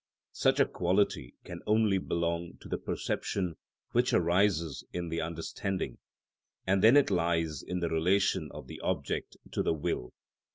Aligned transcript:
Such 0.33 0.59
a 0.59 0.65
quality 0.65 1.35
can 1.43 1.61
only 1.67 1.99
belong 1.99 2.57
to 2.61 2.67
the 2.67 2.79
perception 2.79 3.55
which 3.91 4.13
arises 4.13 4.83
in 4.91 5.09
the 5.09 5.21
understanding, 5.21 5.99
and 6.65 6.83
then 6.83 6.97
it 6.97 7.11
lies 7.11 7.61
in 7.61 7.81
the 7.81 7.89
relation 7.89 8.49
of 8.51 8.65
the 8.65 8.79
object 8.79 9.37
to 9.51 9.61
the 9.61 9.73
will. 9.75 10.15